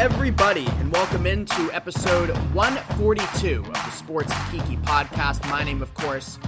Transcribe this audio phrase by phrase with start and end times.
[0.00, 5.46] everybody, and welcome into episode 142 of the Sports Kiki podcast.
[5.50, 6.38] My name, of course,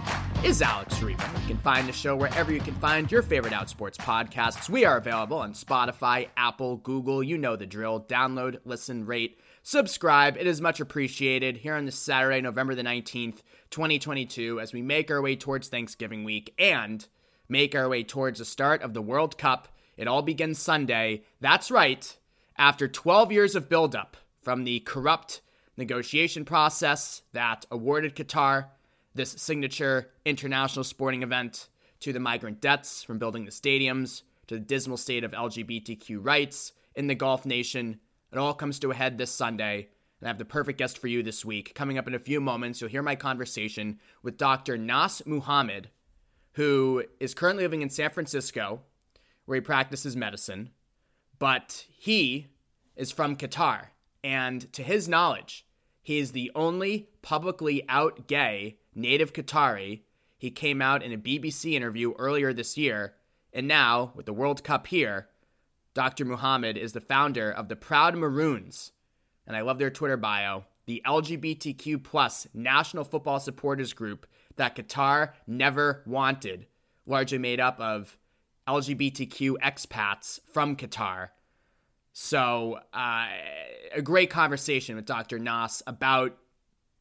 [0.43, 1.43] is Alex Reimer.
[1.43, 4.71] You can find the show wherever you can find your favorite outsports podcasts.
[4.71, 7.23] We are available on Spotify, Apple, Google.
[7.23, 8.01] You know the drill.
[8.01, 10.39] Download, listen, rate, subscribe.
[10.39, 15.11] It is much appreciated here on this Saturday, November the 19th, 2022, as we make
[15.11, 17.07] our way towards Thanksgiving week and
[17.51, 19.69] make our way towards the start of the World Cup.
[19.99, 21.25] It all begins Sunday.
[21.39, 22.17] That's right.
[22.57, 25.41] After 12 years of buildup from the corrupt
[25.77, 28.67] negotiation process that awarded Qatar
[29.15, 31.69] this signature international sporting event
[32.01, 36.73] to the migrant debts from building the stadiums to the dismal state of LGBTQ rights
[36.95, 38.01] in the Gulf nation,
[38.33, 39.89] it all comes to a head this Sunday.
[40.21, 41.75] And I have the perfect guest for you this week.
[41.75, 44.77] Coming up in a few moments, you'll hear my conversation with Dr.
[44.77, 45.91] Nas Muhammad,
[46.53, 48.83] who is currently living in San Francisco,
[49.47, 50.71] where he practices medicine.
[51.43, 52.47] But he
[52.95, 53.87] is from Qatar.
[54.23, 55.67] And to his knowledge,
[56.01, 60.03] he is the only publicly out gay native Qatari.
[60.39, 63.15] He came out in a BBC interview earlier this year.
[63.53, 65.31] And now, with the World Cup here,
[65.95, 66.25] Dr.
[66.25, 68.93] Muhammad is the founder of the Proud Maroons.
[69.45, 75.33] And I love their Twitter bio, the LGBTQ plus national football supporters group that Qatar
[75.49, 76.69] never wanted,
[77.05, 78.17] largely made up of
[78.69, 81.29] LGBTQ expats from Qatar.
[82.13, 83.27] So, uh,
[83.95, 85.39] a great conversation with Dr.
[85.39, 86.37] Nas about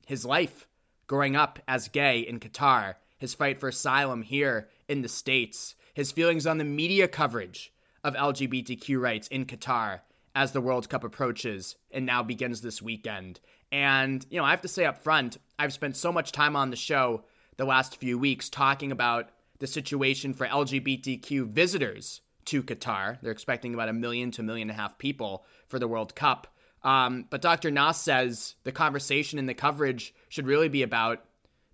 [0.08, 0.68] his life
[1.08, 6.12] growing up as gay in Qatar, his fight for asylum here in the States, his
[6.12, 10.02] feelings on the media coverage of LGBTQ rights in Qatar
[10.34, 13.40] as the World Cup approaches and now begins this weekend.
[13.72, 16.69] And, you know, I have to say up front, I've spent so much time on
[16.69, 17.24] the show
[17.57, 19.30] the last few weeks talking about
[19.62, 23.20] the situation for LGBTQ visitors to Qatar.
[23.22, 26.16] They're expecting about a million to a million and a half people for the World
[26.16, 26.48] Cup.
[26.84, 27.70] Um, but Dr.
[27.70, 31.24] Nas says the conversation and the coverage should really be about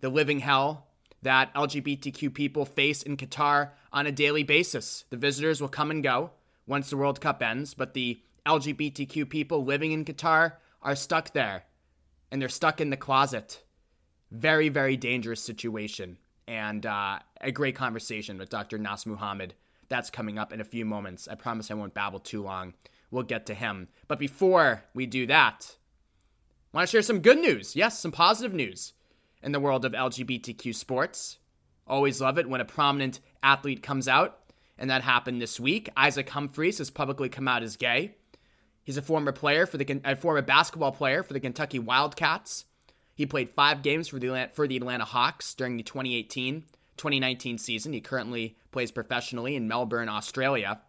[0.02, 0.88] the living hell
[1.22, 5.06] that LGBTQ people face in Qatar on a daily basis.
[5.10, 6.32] The visitors will come and go
[6.68, 11.64] once the World Cup ends, but the LGBTQ people living in Qatar are stuck there
[12.30, 13.64] and they're stuck in the closet.
[14.30, 16.18] Very, very dangerous situation.
[16.48, 18.78] And uh, a great conversation with Dr.
[18.78, 19.54] Nas Muhammad
[19.90, 21.28] that's coming up in a few moments.
[21.28, 22.74] I promise I won't babble too long.
[23.12, 23.88] We'll get to him.
[24.08, 25.76] But before we do that,
[26.74, 27.76] I want to share some good news.
[27.76, 28.94] Yes, some positive news
[29.42, 31.38] in the world of LGBTQ sports.
[31.86, 34.40] Always love it when a prominent athlete comes out,
[34.78, 35.90] and that happened this week.
[35.96, 38.16] Isaac Humphries has publicly come out as gay.
[38.84, 42.66] He's a former player for the a former basketball player for the Kentucky Wildcats.
[43.18, 46.64] He played five games for the for the Atlanta Hawks during the 2018
[46.98, 47.94] 2019 season.
[47.94, 50.82] He currently plays professionally in Melbourne, Australia.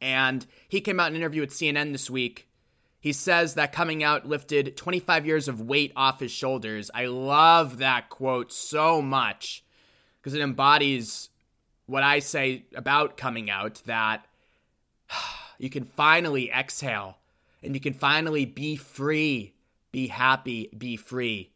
[0.00, 2.48] And he came out in an interview with CNN this week.
[2.98, 6.90] He says that coming out lifted 25 years of weight off his shoulders.
[6.94, 9.64] I love that quote so much
[10.20, 11.30] because it embodies
[11.86, 14.26] what I say about coming out that
[15.58, 17.18] you can finally exhale
[17.62, 19.54] and you can finally be free,
[19.92, 21.52] be happy, be free.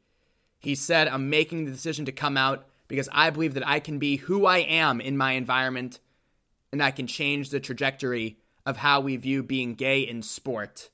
[0.58, 3.98] He said, I'm making the decision to come out because I believe that I can
[3.98, 5.98] be who I am in my environment
[6.72, 10.90] and I can change the trajectory of how we view being gay in sport.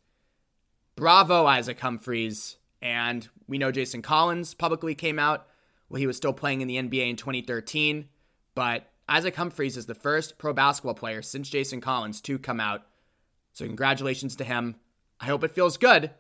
[0.95, 2.57] Bravo, Isaac Humphries.
[2.81, 5.47] And we know Jason Collins publicly came out
[5.89, 8.09] while he was still playing in the NBA in 2013.
[8.55, 12.83] But Isaac Humphries is the first pro basketball player since Jason Collins to come out.
[13.53, 14.77] So, congratulations to him.
[15.21, 16.11] I hope it feels good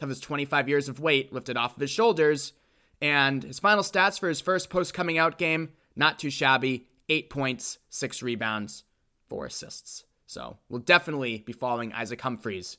[0.00, 2.52] have his 25 years of weight lifted off of his shoulders
[3.00, 7.30] and his final stats for his first post coming out game, not too shabby eight
[7.30, 8.84] points, six rebounds,
[9.28, 10.04] four assists.
[10.26, 12.76] So we'll definitely be following Isaac Humphries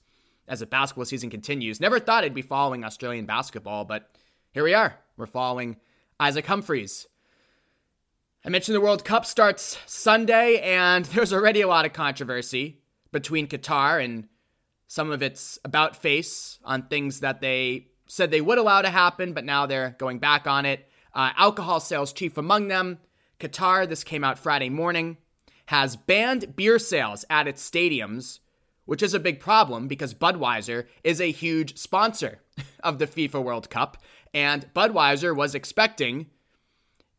[0.48, 1.80] as the basketball season continues.
[1.80, 4.10] Never thought I'd be following Australian basketball, but
[4.52, 4.96] here we are.
[5.18, 5.78] We're following
[6.20, 7.08] Isaac Humphries.
[8.46, 13.48] I mentioned the World Cup starts Sunday, and there's already a lot of controversy between
[13.48, 14.28] Qatar and
[14.90, 19.34] some of its about face on things that they said they would allow to happen,
[19.34, 20.90] but now they're going back on it.
[21.14, 22.98] Uh, alcohol sales chief among them,
[23.40, 25.18] Qatar, this came out Friday morning,
[25.68, 28.40] has banned beer sales at its stadiums,
[28.86, 32.40] which is a big problem because Budweiser is a huge sponsor
[32.84, 33.98] of the FIFA World Cup.
[34.34, 36.26] And Budweiser was expecting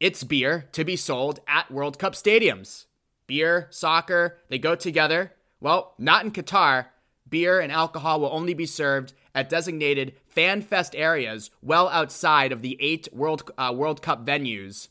[0.00, 2.86] its beer to be sold at World Cup stadiums.
[3.28, 5.34] Beer, soccer, they go together.
[5.60, 6.86] Well, not in Qatar.
[7.30, 12.62] Beer and alcohol will only be served at designated fan fest areas well outside of
[12.62, 14.88] the eight World, uh, World Cup venues.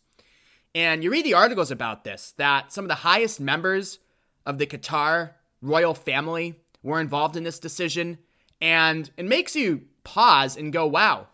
[0.73, 3.99] And you read the articles about this that some of the highest members
[4.45, 5.31] of the Qatar
[5.61, 8.19] royal family were involved in this decision.
[8.61, 11.27] And it makes you pause and go, wow,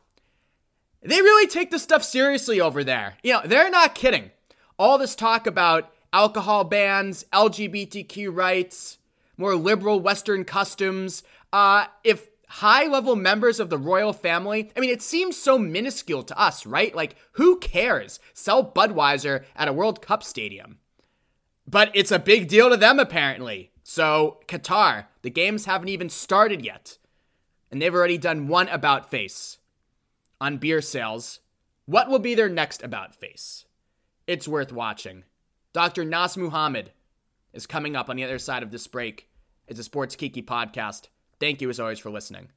[1.01, 3.17] they really take this stuff seriously over there.
[3.23, 4.31] You know, they're not kidding.
[4.77, 8.97] All this talk about alcohol bans, LGBTQ rights,
[9.37, 11.23] more liberal Western customs.
[11.51, 16.23] Uh, if high level members of the royal family, I mean, it seems so minuscule
[16.23, 16.95] to us, right?
[16.95, 18.19] Like, who cares?
[18.33, 20.77] Sell Budweiser at a World Cup stadium.
[21.67, 23.71] But it's a big deal to them, apparently.
[23.83, 26.97] So, Qatar, the games haven't even started yet.
[27.71, 29.57] And they've already done one about face
[30.39, 31.39] on beer sales.
[31.85, 33.65] What will be their next about face?
[34.27, 35.23] It's worth watching.
[35.73, 36.05] Dr.
[36.05, 36.91] Nas Muhammad
[37.55, 39.29] is coming up on the other side of this break.
[39.67, 41.07] It's a Sports Kiki podcast.
[41.39, 42.49] Thank you as always for listening.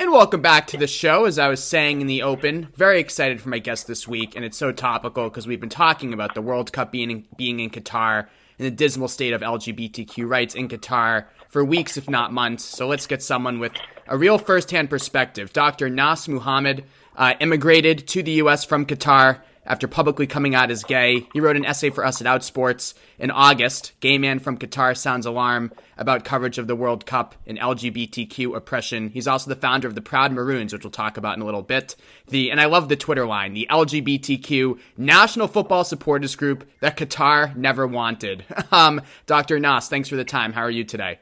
[0.00, 1.24] And welcome back to the show.
[1.24, 4.44] As I was saying in the open, very excited for my guest this week, and
[4.44, 7.70] it's so topical because we've been talking about the World Cup being in, being in
[7.70, 12.64] Qatar and the dismal state of LGBTQ rights in Qatar for weeks, if not months.
[12.64, 13.72] So let's get someone with
[14.06, 15.52] a real firsthand perspective.
[15.52, 15.88] Dr.
[15.88, 16.84] Nas Muhammad
[17.16, 18.64] uh, immigrated to the U.S.
[18.64, 21.28] from Qatar after publicly coming out as gay.
[21.32, 23.92] He wrote an essay for us at Outsports in August.
[24.00, 29.10] Gay man from Qatar sounds alarm about coverage of the World Cup and LGBTQ oppression.
[29.10, 31.62] He's also the founder of the Proud Maroons, which we'll talk about in a little
[31.62, 31.94] bit.
[32.28, 37.54] The and I love the Twitter line, the LGBTQ National Football Supporters Group that Qatar
[37.54, 38.44] never wanted.
[38.72, 39.60] um, Dr.
[39.60, 40.54] Nas, thanks for the time.
[40.54, 41.18] How are you today?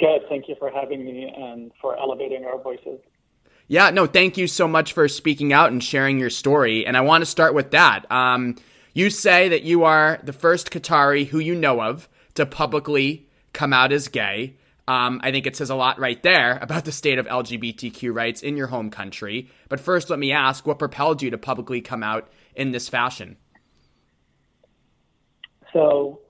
[0.00, 0.22] Good.
[0.28, 2.98] Thank you for having me and for elevating our voices.
[3.68, 6.86] Yeah, no, thank you so much for speaking out and sharing your story.
[6.86, 8.10] And I want to start with that.
[8.10, 8.56] Um,
[8.92, 13.72] you say that you are the first Qatari who you know of to publicly come
[13.72, 14.56] out as gay.
[14.88, 18.42] Um, I think it says a lot right there about the state of LGBTQ rights
[18.42, 19.48] in your home country.
[19.68, 23.36] But first, let me ask what propelled you to publicly come out in this fashion?
[25.72, 26.20] So,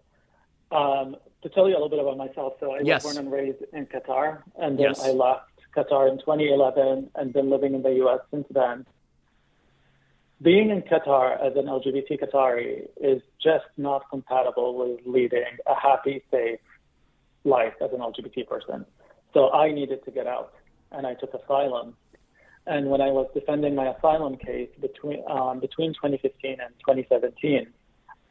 [0.71, 3.03] um, to tell you a little bit about myself, so I yes.
[3.03, 5.03] was born and raised in Qatar, and then yes.
[5.03, 8.87] I left Qatar in 2011 and been living in the US since then.
[10.41, 16.23] Being in Qatar as an LGBT Qatari is just not compatible with leading a happy,
[16.31, 16.59] safe
[17.45, 18.85] life as an LGBT person.
[19.35, 20.55] So I needed to get out
[20.91, 21.95] and I took asylum.
[22.67, 27.67] And when I was defending my asylum case between, um, between 2015 and 2017,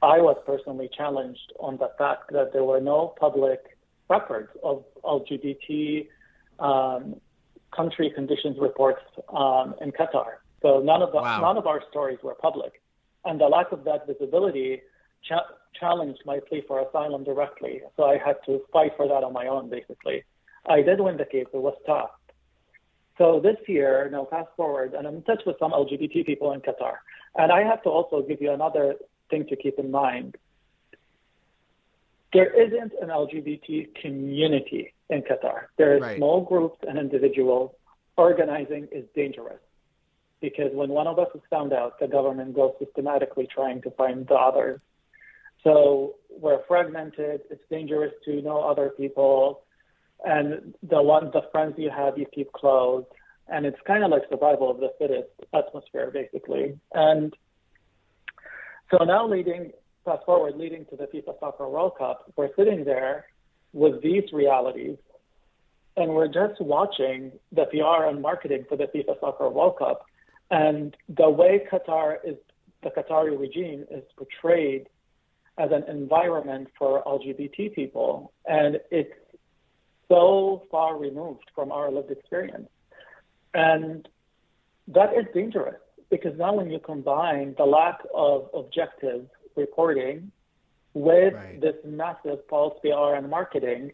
[0.01, 3.77] I was personally challenged on the fact that there were no public
[4.09, 6.07] records of LGBT
[6.59, 7.19] um,
[7.75, 10.39] country conditions reports um, in Qatar.
[10.61, 11.41] So none of the, wow.
[11.41, 12.81] none of our stories were public,
[13.25, 14.81] and the lack of that visibility
[15.27, 15.47] cha-
[15.79, 17.81] challenged my plea for asylum directly.
[17.97, 20.23] So I had to fight for that on my own, basically.
[20.67, 21.47] I did win the case.
[21.53, 22.11] It was tough.
[23.17, 26.61] So this year, now fast forward, and I'm in touch with some LGBT people in
[26.61, 26.95] Qatar.
[27.35, 28.95] And I have to also give you another
[29.29, 30.37] thing to keep in mind.
[32.33, 35.65] There isn't an LGBT community in Qatar.
[35.77, 36.17] There are right.
[36.17, 37.71] small groups and individuals.
[38.17, 39.59] Organizing is dangerous
[40.41, 44.27] because when one of us is found out, the government goes systematically trying to find
[44.27, 44.79] the others.
[45.63, 47.41] So we're fragmented.
[47.49, 49.61] It's dangerous to know other people,
[50.25, 53.05] and the one the friends you have you keep close,
[53.47, 56.79] and it's kind of like survival of the fittest atmosphere basically.
[56.93, 57.33] And
[58.89, 59.71] so now leading
[60.05, 63.25] fast forward, leading to the FIFA Soccer World Cup, we're sitting there
[63.73, 64.97] with these realities,
[65.97, 70.05] and we're just watching the PR and marketing for the FIFA Soccer World Cup,
[70.49, 72.35] and the way Qatar is,
[72.83, 74.87] the Qatari regime is portrayed
[75.57, 79.13] as an environment for LGBT people, and it's
[80.09, 82.69] so far removed from our lived experience,
[83.53, 84.07] and
[84.87, 85.79] that is dangerous
[86.09, 90.31] because now when you combine the lack of objective reporting
[90.93, 91.61] with right.
[91.61, 93.91] this massive false PR and marketing,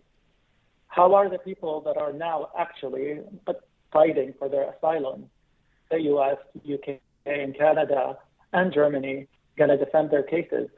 [0.87, 3.19] how are the people that are now actually
[3.91, 5.29] fighting for their asylum,
[5.91, 6.37] the US,
[6.71, 8.17] UK, and Canada,
[8.53, 10.69] and Germany, going to defend their cases?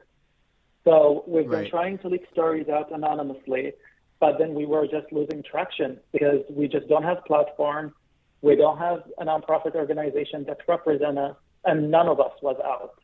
[0.84, 1.62] So we've right.
[1.62, 3.72] been trying to leak stories out anonymously,
[4.18, 7.94] but then we were just losing traction because we just don't have platform.
[8.42, 12.99] We don't have a nonprofit organization that represent us, and none of us was out.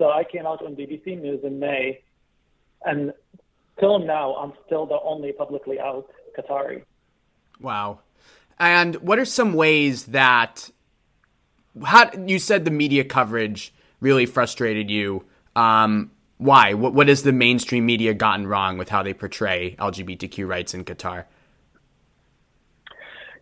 [0.00, 2.00] So I came out on BBC News in May
[2.86, 3.12] and
[3.78, 6.84] till now, I'm still the only publicly out Qatari.
[7.60, 8.00] Wow.
[8.58, 10.70] And what are some ways that
[11.84, 15.22] how you said the media coverage really frustrated you?
[15.54, 16.72] Um, why?
[16.72, 20.86] What, what has the mainstream media gotten wrong with how they portray LGBTQ rights in
[20.86, 21.24] Qatar?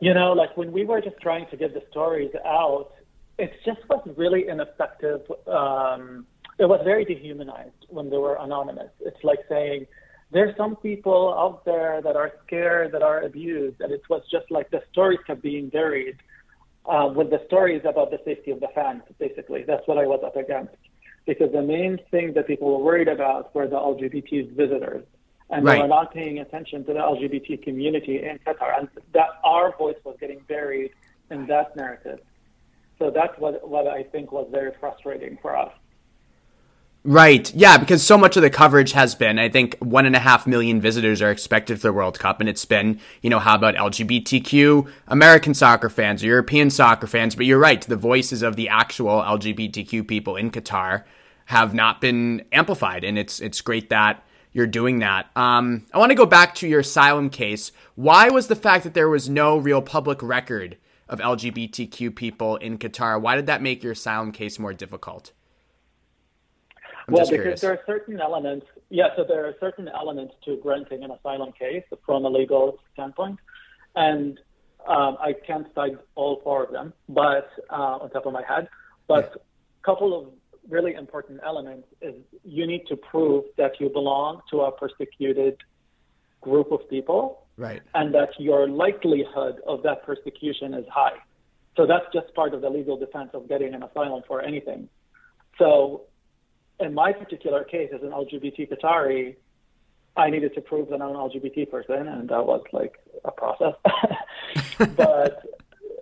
[0.01, 2.95] You know, like when we were just trying to get the stories out,
[3.39, 6.27] it just was really ineffective um,
[6.59, 8.91] it was very dehumanized when they were anonymous.
[9.01, 9.87] It's like saying
[10.31, 14.51] there's some people out there that are scared, that are abused, and it was just
[14.51, 16.17] like the stories kept being buried
[16.87, 19.63] uh, with the stories about the safety of the fans, basically.
[19.63, 20.75] That's what I was up against.
[21.27, 25.05] Because the main thing that people were worried about were the LGBT visitors.
[25.51, 25.77] And right.
[25.77, 28.79] they were not paying attention to the LGBT community in Qatar.
[28.79, 30.91] And that our voice was getting buried
[31.31, 32.21] in that narrative.
[32.99, 35.73] So that's what, what I think was very frustrating for us.
[37.05, 37.55] Right.
[37.55, 40.47] Yeah, because so much of the coverage has been, I think one and a half
[40.47, 42.41] million visitors are expected for the World Cup.
[42.41, 47.35] And it's been, you know, how about LGBTQ American soccer fans European soccer fans?
[47.35, 47.81] But you're right.
[47.81, 51.05] The voices of the actual LGBTQ people in Qatar
[51.47, 53.05] have not been amplified.
[53.05, 55.31] And it's, it's great that you're doing that.
[55.37, 57.73] Um, I want to go back to your asylum case.
[57.95, 60.77] Why was the fact that there was no real public record
[61.09, 65.33] of LGBTQ people in Qatar, why did that make your asylum case more difficult?
[67.09, 67.61] I'm well, because curious.
[67.63, 68.67] there are certain elements.
[68.91, 73.39] Yeah, so there are certain elements to granting an asylum case from a legal standpoint,
[73.97, 74.39] and
[74.87, 78.69] um, I can't cite all four of them, but uh, on top of my head.
[79.07, 79.43] But a yeah.
[79.87, 80.33] couple of
[80.69, 85.57] really important elements is you need to prove that you belong to a persecuted
[86.43, 87.81] group of people, right?
[87.95, 91.17] And that your likelihood of that persecution is high.
[91.75, 94.91] So that's just part of the legal defense of getting an asylum for anything.
[95.59, 96.03] So
[96.81, 99.37] in my particular case, as an LGBT Qatari,
[100.17, 102.95] I needed to prove that I'm an LGBT person, and that was like
[103.25, 103.75] a process.
[104.97, 105.43] but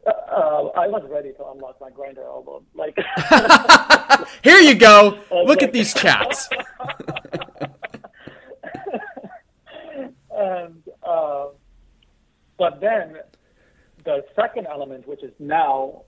[0.07, 2.65] uh, I was ready to unlock my Grindr album.
[2.75, 2.97] Like,
[4.43, 5.19] here you go.
[5.31, 6.49] Look like, at these chats.
[10.31, 11.47] and uh,
[12.59, 13.19] but then
[14.05, 16.03] the second element, which is now,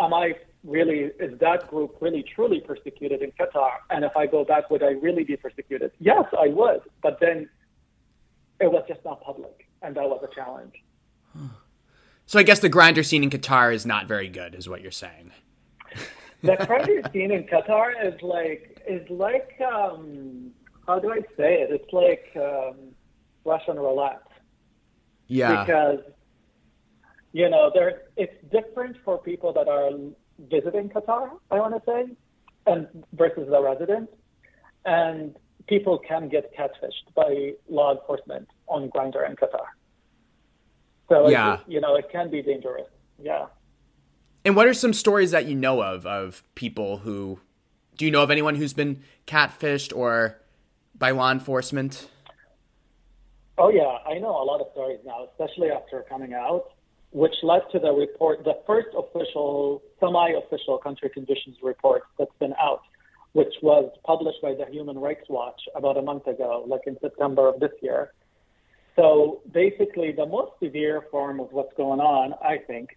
[0.00, 0.34] am I
[0.64, 3.70] really is that group really truly persecuted in Qatar?
[3.90, 5.92] And if I go back, would I really be persecuted?
[5.98, 6.80] Yes, I would.
[7.02, 7.48] But then
[8.60, 10.74] it was just not public, and that was a challenge.
[12.26, 14.90] So I guess the Grindr scene in Qatar is not very good, is what you're
[14.90, 15.32] saying.
[16.42, 20.50] the Grindr scene in Qatar is like is like um,
[20.86, 21.70] how do I say it?
[21.70, 22.76] It's like um,
[23.44, 24.22] Russian roulette.
[25.26, 25.64] Yeah.
[25.64, 26.00] Because
[27.32, 29.90] you know, there it's different for people that are
[30.38, 32.16] visiting Qatar, I want to say,
[32.66, 34.12] and versus the residents.
[34.84, 39.66] And people can get catfished by law enforcement on Grindr in Qatar.
[41.08, 42.88] So yeah, you know, it can be dangerous.
[43.20, 43.46] Yeah.
[44.44, 47.40] And what are some stories that you know of of people who
[47.96, 50.40] do you know of anyone who's been catfished or
[50.94, 52.08] by law enforcement?
[53.56, 56.70] Oh yeah, I know a lot of stories now, especially after coming out
[57.18, 62.82] which led to the report, the first official, semi-official country conditions report that's been out,
[63.32, 67.48] which was published by the Human Rights Watch about a month ago, like in September
[67.48, 68.12] of this year.
[68.94, 72.90] So basically, the most severe form of what's going on, I think,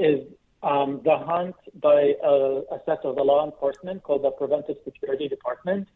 [0.00, 0.26] is
[0.64, 2.34] um, the hunt by a,
[2.76, 5.86] a set of the law enforcement called the Preventive Security Department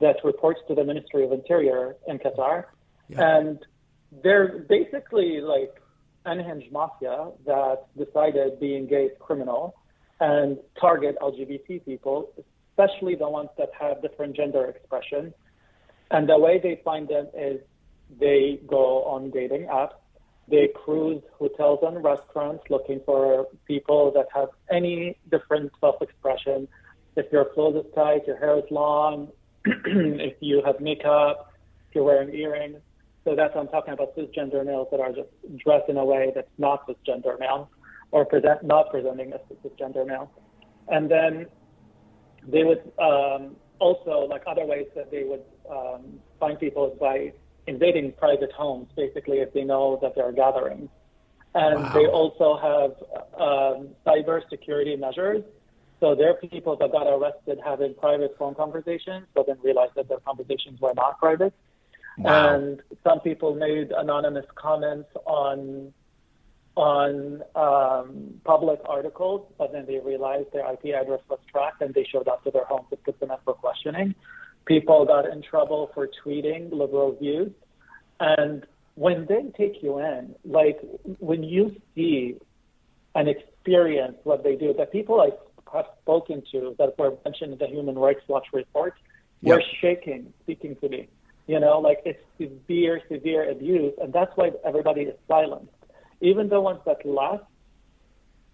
[0.00, 2.66] that reports to the Ministry of Interior in Qatar.
[3.08, 3.38] Yeah.
[3.38, 3.58] And
[4.22, 5.74] they're basically like
[6.24, 9.74] unhinged mafia that decided being gay is criminal
[10.20, 12.30] and target LGBT people,
[12.70, 15.34] especially the ones that have different gender expression.
[16.10, 17.60] And the way they find them is
[18.20, 19.94] they go on dating apps,
[20.48, 26.68] they cruise hotels and restaurants looking for people that have any different self expression.
[27.16, 29.28] If your clothes is tight, your hair is long,
[29.64, 31.52] if you have makeup,
[31.88, 32.80] if you're wearing earrings,
[33.24, 35.28] so that's I'm talking about cisgender males that are just
[35.64, 37.70] dressed in a way that's not cisgender male
[38.10, 40.30] or present not presenting as cisgender male.
[40.88, 41.46] And then
[42.46, 47.32] they would um, also like other ways that they would um, find people is by
[47.66, 50.90] invading private homes, basically if they know that there are gatherings.
[51.54, 51.92] And wow.
[51.94, 52.90] they also have
[53.40, 55.42] um, cyber security measures.
[56.00, 60.08] So there are people that got arrested having private phone conversations, but then realized that
[60.08, 61.54] their conversations were not private.
[62.18, 62.54] Wow.
[62.54, 65.92] And some people made anonymous comments on
[66.76, 72.04] on um, public articles, but then they realized their IP address was tracked and they
[72.04, 74.14] showed up to their home to put them up for questioning.
[74.66, 77.52] People got in trouble for tweeting liberal views.
[78.18, 78.66] And
[78.96, 80.80] when they take you in, like
[81.20, 82.36] when you see
[83.14, 85.30] and experience what they do, the people I
[85.76, 88.94] have spoken to that were mentioned in the Human Rights Watch report
[89.42, 89.58] yep.
[89.58, 91.08] were shaking speaking to me
[91.46, 95.70] you know, like it's severe, severe abuse, and that's why everybody is silent.
[96.20, 97.44] Even the ones that left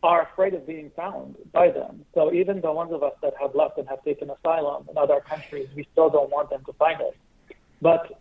[0.02, 2.04] are afraid of being found by them.
[2.14, 5.20] So even the ones of us that have left and have taken asylum in other
[5.20, 7.14] countries, we still don't want them to find us.
[7.82, 8.20] But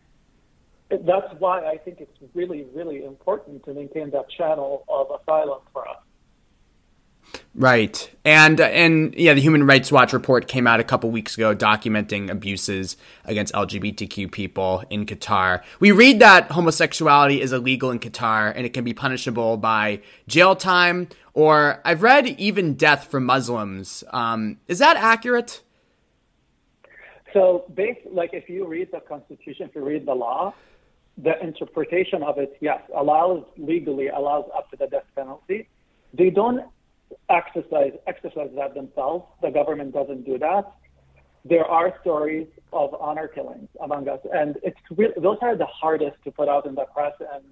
[0.90, 5.88] that's why I think it's really, really important to maintain that channel of asylum for
[5.88, 5.98] us.
[7.56, 8.10] Right.
[8.24, 12.30] And and yeah, the Human Rights Watch report came out a couple weeks ago documenting
[12.30, 12.96] abuses
[13.26, 15.64] against LGBTQ people in Qatar.
[15.80, 20.56] We read that homosexuality is illegal in Qatar and it can be punishable by jail
[20.56, 24.04] time or I've read even death for Muslims.
[24.12, 25.62] Um, is that accurate?
[27.34, 30.54] So, based, like if you read the Constitution, if you read the law,
[31.18, 35.68] the interpretation of it, yes, allows legally allows up to the death penalty.
[36.14, 36.66] They don't
[37.30, 39.26] exercise exercise that themselves.
[39.42, 40.72] The government doesn't do that.
[41.46, 46.18] There are stories of honor killings among us, and it's really, those are the hardest
[46.26, 47.44] to put out in the press, and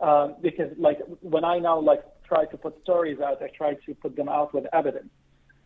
[0.00, 3.94] um, because like when I now like try to put stories out, I try to
[3.94, 5.10] put them out with evidence,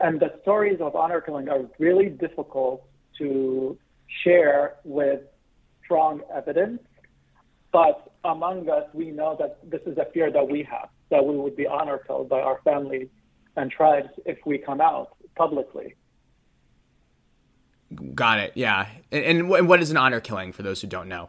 [0.00, 2.85] and the stories of honor killing are really difficult
[3.19, 3.76] to
[4.25, 5.21] share with
[5.85, 6.81] strong evidence.
[7.73, 11.37] But among us, we know that this is a fear that we have that we
[11.37, 13.09] would be honor killed by our families
[13.57, 15.95] and tribes if we come out publicly.
[18.14, 18.52] Got it.
[18.54, 18.88] Yeah.
[19.12, 21.28] And, and what is an honor killing for those who don't know?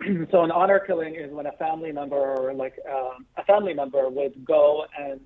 [0.30, 4.08] so an honor killing is when a family member or like um, a family member
[4.08, 5.20] would go and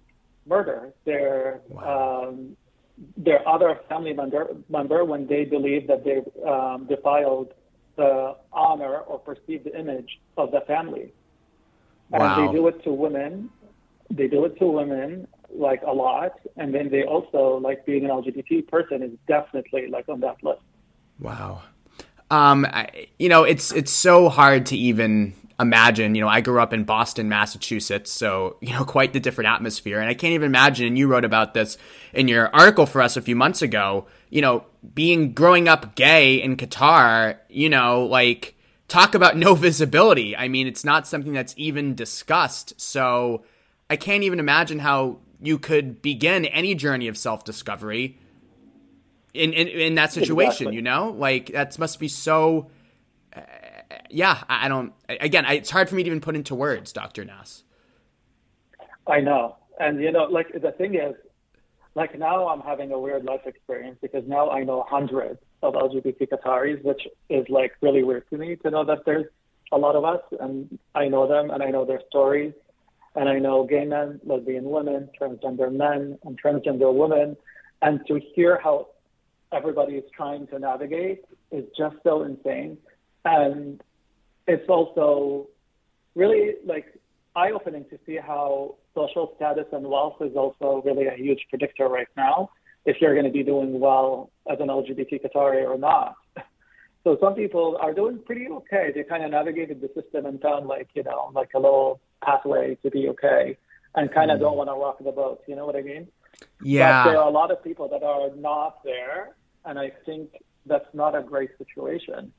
[0.44, 2.28] murder their wow.
[2.28, 2.56] um,
[3.16, 6.18] their other family member member when they believe that they
[6.48, 7.54] um, defiled
[7.96, 11.12] the honor or perceived image of the family.
[12.12, 13.50] And they do it to women.
[14.10, 16.38] They do it to women like a lot.
[16.56, 20.62] And then they also like being an LGBT person is definitely like on that list.
[21.18, 21.62] Wow.
[22.30, 26.14] Um, I, you know, it's it's so hard to even imagine.
[26.14, 30.00] You know, I grew up in Boston, Massachusetts, so you know, quite the different atmosphere.
[30.00, 30.86] And I can't even imagine.
[30.86, 31.76] And you wrote about this
[32.12, 34.06] in your article for us a few months ago.
[34.30, 37.36] You know, being growing up gay in Qatar.
[37.48, 38.56] You know, like
[38.90, 40.36] talk about no visibility.
[40.36, 42.78] I mean, it's not something that's even discussed.
[42.78, 43.44] So
[43.88, 48.18] I can't even imagine how you could begin any journey of self discovery
[49.32, 50.68] in, in, in that situation.
[50.68, 50.76] Exactly.
[50.76, 52.70] You know, like that must be so.
[53.34, 53.40] Uh,
[54.10, 54.92] yeah, I, I don't.
[55.08, 57.62] Again, I, it's hard for me to even put into words, Doctor Nas.
[59.06, 61.14] I know, and you know, like the thing is,
[61.94, 66.28] like now I'm having a weird life experience because now I know hundreds of LGBT
[66.28, 69.26] Qataris, which is like really weird to me to know that there's
[69.72, 72.52] a lot of us, and I know them and I know their stories,
[73.14, 77.36] and I know gay men, lesbian women, transgender men, and transgender women,
[77.82, 78.88] and to hear how
[79.52, 82.78] everybody is trying to navigate is just so insane,
[83.24, 83.82] and
[84.46, 85.48] it's also
[86.14, 86.86] really like
[87.36, 92.08] eye-opening to see how social status and wealth is also really a huge predictor right
[92.16, 92.50] now
[92.84, 96.14] if you're going to be doing well as an LGBT Qatari or not.
[97.02, 98.92] So some people are doing pretty okay.
[98.94, 102.74] They kind of navigated the system and found like, you know, like a little pathway
[102.82, 103.56] to be okay
[103.94, 104.42] and kind of mm.
[104.42, 105.42] don't want to rock the boat.
[105.48, 106.08] You know what I mean?
[106.62, 107.04] Yeah.
[107.04, 109.30] But there are a lot of people that are not there.
[109.64, 112.32] And I think that's not a great situation.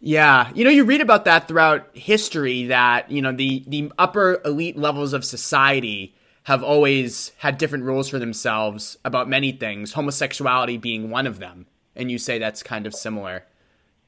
[0.00, 4.40] Yeah, you know, you read about that throughout history that you know the the upper
[4.44, 6.14] elite levels of society
[6.48, 11.66] have always had different rules for themselves about many things, homosexuality being one of them.
[11.94, 13.44] And you say that's kind of similar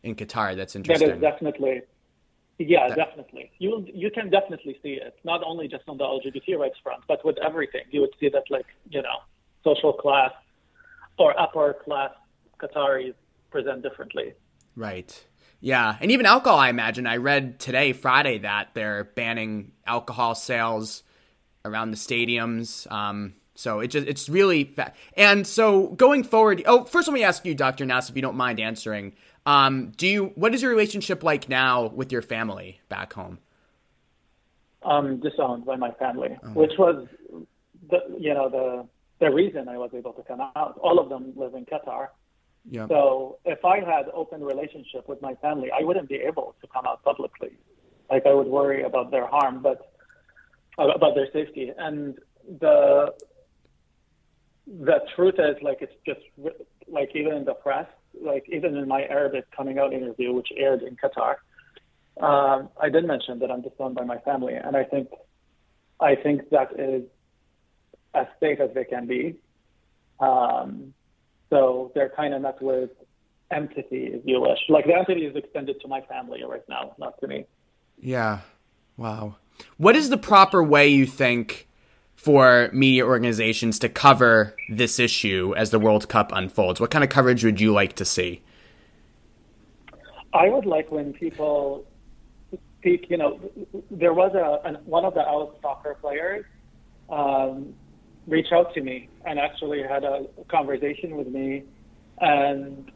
[0.03, 0.57] in Qatar.
[0.57, 1.09] That's interesting.
[1.09, 1.83] That is definitely.
[2.57, 3.51] Yeah, that, definitely.
[3.59, 7.23] You you can definitely see it, not only just on the LGBT rights front, but
[7.27, 7.83] with everything.
[7.91, 9.19] You would see that, like you know,
[9.63, 10.33] social class
[11.19, 12.13] or upper class
[12.59, 13.13] Qataris
[13.51, 14.33] present differently.
[14.77, 15.27] Right.
[15.61, 16.59] Yeah, and even alcohol.
[16.59, 21.03] I imagine I read today, Friday, that they're banning alcohol sales
[21.65, 22.91] around the stadiums.
[22.91, 26.63] Um, so it just it's really fa- and so going forward.
[26.67, 29.15] Oh, first let me ask you, Doctor Nas, if you don't mind answering.
[29.47, 33.39] Um, do you what is your relationship like now with your family back home?
[34.83, 36.49] Um, disowned by my family, oh.
[36.51, 37.07] which was
[37.91, 38.87] the you know the
[39.21, 40.79] the reason I was able to come out.
[40.83, 42.09] All of them live in Qatar.
[42.69, 42.87] Yeah.
[42.89, 46.87] So if I had open relationship with my family, I wouldn't be able to come
[46.87, 47.59] out publicly.
[48.11, 49.90] Like I would worry about their harm, but
[50.79, 51.73] about their safety.
[51.77, 52.19] And
[52.59, 53.15] the
[54.67, 56.21] the truth is, like, it's just
[56.87, 57.87] like even in the press,
[58.21, 61.37] like even in my Arabic coming out interview, which aired in Qatar,
[62.21, 65.09] um, I did mention that I'm disowned by my family, and I think
[66.01, 67.05] I think that is
[68.15, 69.37] as safe as they can be.
[70.19, 70.95] Um,
[71.49, 72.91] so they're kind of met with
[73.51, 74.59] empathy, if you wish.
[74.69, 77.47] Like the empathy is extended to my family right now, not to me.
[77.99, 78.41] Yeah.
[78.97, 79.37] Wow.
[79.77, 81.69] What is the proper way you think
[82.15, 86.81] for media organizations to cover this issue as the World Cup unfolds?
[86.81, 88.43] What kind of coverage would you like to see?
[90.33, 91.85] I would like when people
[92.79, 93.11] speak.
[93.11, 93.41] You know,
[93.91, 96.45] there was a an, one of the out soccer players
[97.09, 97.75] um,
[98.27, 101.65] reach out to me and actually had a conversation with me,
[102.19, 102.91] and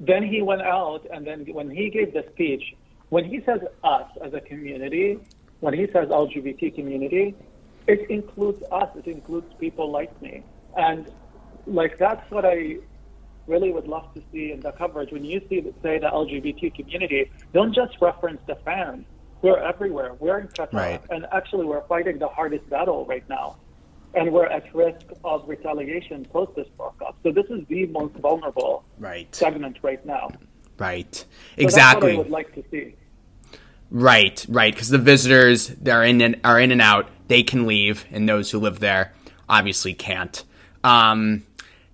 [0.00, 2.62] then he went out and then when he gave the speech,
[3.10, 5.18] when he says us as a community,
[5.60, 7.34] when he says LGBT community,
[7.86, 8.88] it includes us.
[8.96, 10.42] It includes people like me,
[10.76, 11.10] and
[11.66, 12.78] like that's what I
[13.46, 15.10] really would love to see in the coverage.
[15.12, 19.04] When you see, say, the LGBT community, don't just reference the fans.
[19.42, 20.14] We're everywhere.
[20.18, 21.02] We're in Qatar, right.
[21.10, 23.56] and actually, we're fighting the hardest battle right now,
[24.14, 27.16] and we're at risk of retaliation post this breakup.
[27.22, 29.34] So this is the most vulnerable right.
[29.34, 30.30] segment right now.
[30.78, 31.14] Right.
[31.14, 31.26] So
[31.58, 32.12] exactly.
[32.12, 32.96] I would like to see.
[33.90, 37.08] Right, right, because the visitors they're in and are in and out.
[37.26, 39.12] They can leave, and those who live there
[39.48, 40.44] obviously can't.
[40.84, 41.44] Um,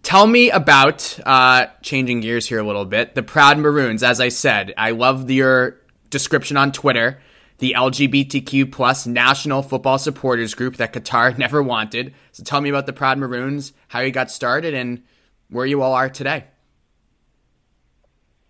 [0.03, 3.15] tell me about uh, changing gears here a little bit.
[3.15, 5.79] The Proud Maroons, as I said, I love your
[6.11, 7.21] description on Twitter.
[7.59, 12.15] The LGBTQ plus national football supporters group that Qatar never wanted.
[12.33, 15.03] So tell me about the Proud Maroons, how you got started, and
[15.49, 16.45] where you all are today.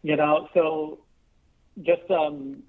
[0.02, 0.98] You know, so
[1.82, 2.62] just um,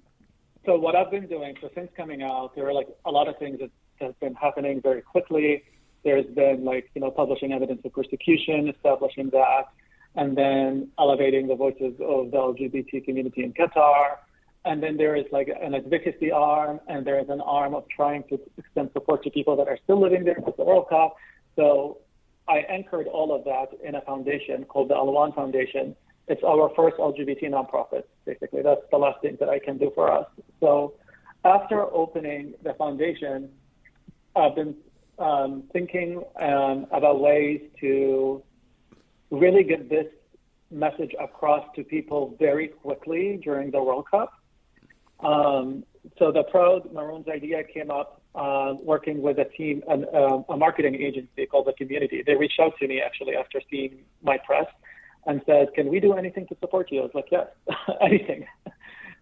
[0.68, 3.38] so what I've been doing, so since coming out, there are like a lot of
[3.38, 3.70] things that
[4.02, 5.64] have been happening very quickly.
[6.04, 9.64] There's been like, you know, publishing evidence of persecution, establishing that,
[10.14, 14.18] and then elevating the voices of the LGBT community in Qatar.
[14.66, 18.24] And then there is like an advocacy arm, and there is an arm of trying
[18.24, 21.16] to extend support to people that are still living there with the World Cup.
[21.56, 21.96] So
[22.46, 25.96] I anchored all of that in a foundation called the Alwan Foundation,
[26.28, 28.62] it's our first LGBT nonprofit, basically.
[28.62, 30.26] That's the last thing that I can do for us.
[30.60, 30.94] So
[31.44, 33.50] after opening the foundation,
[34.36, 34.74] I've been
[35.18, 38.42] um, thinking um, about ways to
[39.30, 40.06] really get this
[40.70, 44.32] message across to people very quickly during the World Cup.
[45.20, 45.84] Um,
[46.18, 50.56] so the Proud Maroons idea came up uh, working with a team, an, uh, a
[50.56, 52.22] marketing agency called The Community.
[52.24, 54.66] They reached out to me actually after seeing my press
[55.28, 57.46] and said, "Can we do anything to support you?" I was like, "Yes,
[58.00, 58.46] anything."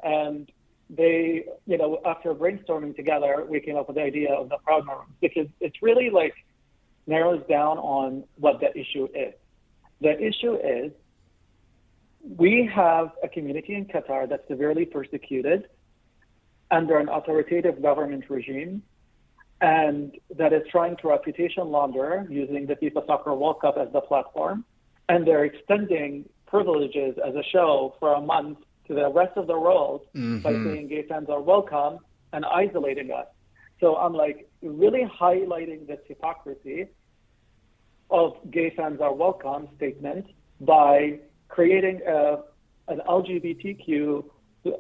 [0.03, 0.51] and
[0.89, 4.87] they, you know, after brainstorming together, we came up with the idea of the Proud
[4.87, 6.35] Maroons because it's really like
[7.07, 9.35] narrows down on what the issue is.
[10.01, 10.93] The issue is
[12.37, 15.69] we have a community in Qatar that's severely persecuted
[16.71, 18.83] under an authoritative government regime
[19.61, 24.01] and that is trying to reputation launder using the FIFA Soccer World Cup as the
[24.01, 24.65] platform
[25.09, 29.59] and they're extending privileges as a show for a month to the rest of the
[29.59, 30.39] world mm-hmm.
[30.39, 31.99] by saying gay fans are welcome
[32.33, 33.27] and isolating us.
[33.81, 36.87] So I'm like really highlighting this hypocrisy
[38.11, 40.27] of gay fans are welcome statement
[40.61, 42.39] by creating a,
[42.89, 44.25] an LGBTQ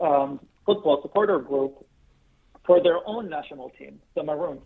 [0.00, 1.84] um, football supporter group
[2.64, 4.62] for their own national team, the Maroons.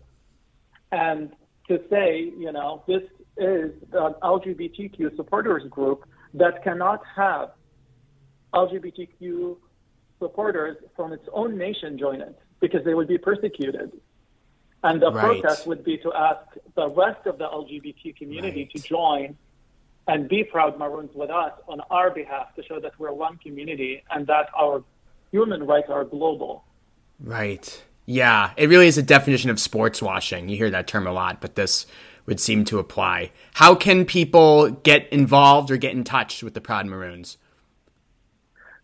[0.91, 1.31] And
[1.67, 3.03] to say, you know, this
[3.37, 7.51] is an LGBTQ supporters group that cannot have
[8.53, 9.57] LGBTQ
[10.19, 13.91] supporters from its own nation join it because they would be persecuted.
[14.83, 15.41] And the right.
[15.41, 18.71] protest would be to ask the rest of the LGBT community right.
[18.71, 19.37] to join
[20.07, 24.03] and be proud Maroons with us on our behalf to show that we're one community
[24.09, 24.83] and that our
[25.31, 26.63] human rights are global.
[27.19, 27.83] Right.
[28.05, 30.49] Yeah, it really is a definition of sports washing.
[30.49, 31.85] You hear that term a lot, but this
[32.25, 33.31] would seem to apply.
[33.55, 37.37] How can people get involved or get in touch with the Proud Maroons?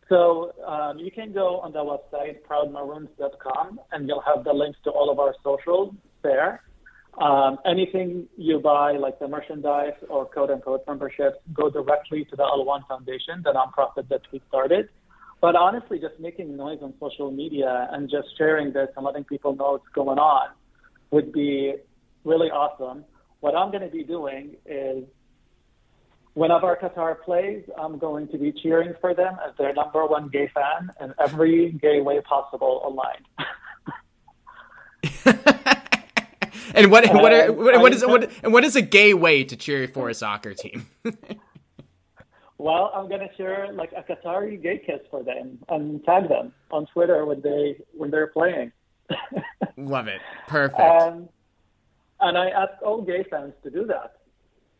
[0.09, 4.89] So um, you can go on the website proudmaroons.com and you'll have the links to
[4.89, 6.63] all of our socials there.
[7.19, 12.35] Um, anything you buy, like the merchandise or code and code memberships, go directly to
[12.35, 14.87] the Alwan Foundation, the nonprofit that we started.
[15.41, 19.55] But honestly, just making noise on social media and just sharing this and letting people
[19.55, 20.49] know what's going on
[21.11, 21.73] would be
[22.23, 23.03] really awesome
[23.39, 25.03] what I'm going to be doing is
[26.33, 30.49] whenever Qatar plays, I'm going to be cheering for them as their number one gay
[30.53, 33.23] fan in every gay way possible online.
[36.75, 39.55] and what what, are, what, what is what and what is a gay way to
[39.55, 40.85] cheer for a soccer team?
[42.57, 46.85] well, I'm gonna share like a Qatari gay kiss for them and tag them on
[46.87, 48.71] Twitter when they when they're playing.
[49.77, 50.21] Love it.
[50.47, 50.79] Perfect.
[50.79, 51.29] Um,
[52.21, 54.17] and I ask all gay fans to do that,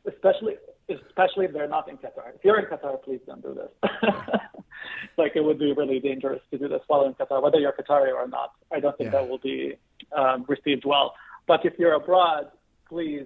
[0.08, 0.56] especially
[0.90, 2.34] especially if they're not in Qatar.
[2.36, 3.92] If you're in Qatar, please don't do this.
[5.18, 8.14] like it would be really dangerous to do this while in Qatar, whether you're Qatari
[8.14, 8.52] or not.
[8.72, 9.20] I don't think yeah.
[9.22, 9.78] that will be
[10.16, 11.14] um, received well.
[11.46, 12.52] But if you're abroad,
[12.88, 13.26] please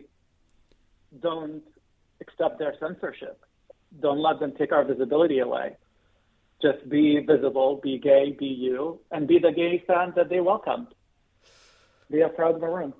[1.21, 1.62] don't
[2.19, 3.43] accept their censorship.
[4.00, 5.76] Don't let them take our visibility away.
[6.62, 10.88] just be visible, be gay, be you, and be the gay fan that they welcomed.
[12.10, 12.93] Be a proud Maroon.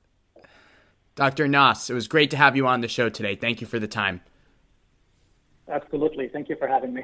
[1.22, 1.48] Dr.
[1.48, 3.36] Nas, it was great to have you on the show today.
[3.36, 4.22] Thank you for the time.
[5.70, 6.30] Absolutely.
[6.30, 7.04] Thank you for having me.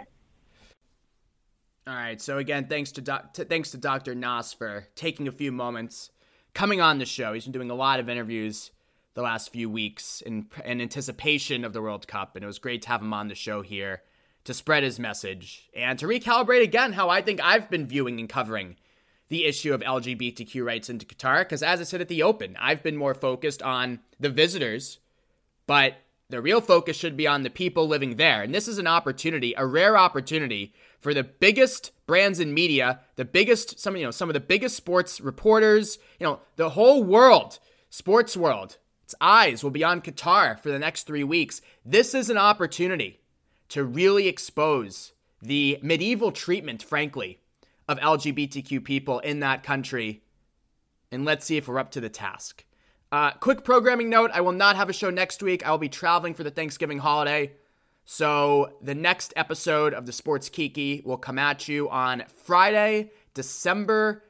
[1.86, 2.19] All right.
[2.19, 4.15] So again, thanks to, doc- to thanks to Dr.
[4.15, 6.10] Nas for taking a few moments
[6.56, 7.34] coming on the show.
[7.34, 8.71] He's been doing a lot of interviews
[9.13, 12.82] the last few weeks in, in anticipation of the World Cup, and it was great
[12.82, 14.01] to have him on the show here
[14.45, 18.27] to spread his message and to recalibrate again how I think I've been viewing and
[18.27, 18.77] covering
[19.30, 21.42] the issue of LGBTQ rights into Qatar.
[21.42, 25.00] Because as I said at the Open, I've been more focused on the visitors,
[25.66, 25.96] but
[26.30, 28.42] the real focus should be on the people living there.
[28.42, 33.26] And this is an opportunity, a rare opportunity for the biggest brands in media, the
[33.26, 37.60] biggest some you know some of the biggest sports reporters, you know, the whole world,
[37.90, 38.78] sports world.
[39.04, 41.62] Its eyes will be on Qatar for the next 3 weeks.
[41.86, 43.22] This is an opportunity
[43.70, 47.40] to really expose the medieval treatment, frankly,
[47.88, 50.23] of LGBTQ people in that country.
[51.12, 52.65] And let's see if we're up to the task.
[53.12, 55.65] Uh, quick programming note I will not have a show next week.
[55.65, 57.54] I will be traveling for the Thanksgiving holiday.
[58.04, 64.23] So the next episode of the Sports Kiki will come at you on Friday, December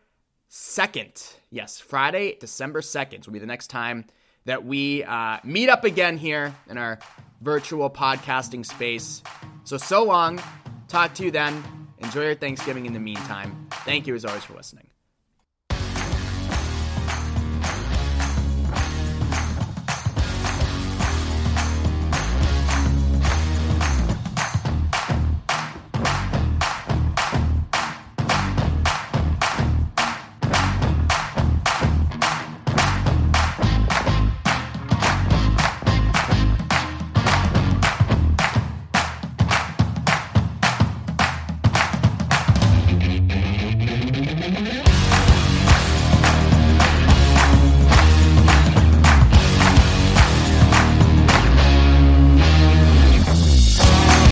[0.50, 1.36] 2nd.
[1.52, 4.06] Yes, Friday, December 2nd will be the next time
[4.46, 7.00] that we uh, meet up again here in our
[7.42, 9.22] virtual podcasting space.
[9.64, 10.42] So, so long.
[10.88, 11.77] Talk to you then.
[12.00, 13.68] Enjoy your Thanksgiving in the meantime.
[13.86, 14.87] Thank you as always for listening.